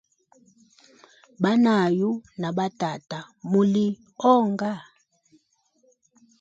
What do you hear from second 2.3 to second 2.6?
na